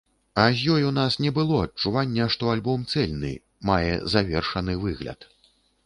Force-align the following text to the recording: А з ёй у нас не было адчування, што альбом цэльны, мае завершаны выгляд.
А 0.43 0.45
з 0.61 0.71
ёй 0.75 0.85
у 0.91 0.93
нас 0.99 1.17
не 1.25 1.31
было 1.35 1.59
адчування, 1.67 2.29
што 2.37 2.51
альбом 2.55 2.89
цэльны, 2.95 3.33
мае 3.71 3.89
завершаны 4.19 4.73
выгляд. 4.87 5.33